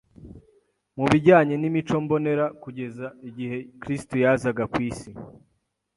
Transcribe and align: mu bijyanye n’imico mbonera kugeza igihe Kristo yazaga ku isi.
mu 0.97 1.05
bijyanye 1.11 1.55
n’imico 1.57 1.93
mbonera 2.03 2.45
kugeza 2.63 3.05
igihe 3.29 3.57
Kristo 3.81 4.13
yazaga 4.23 4.63
ku 4.71 4.77
isi. 4.89 5.11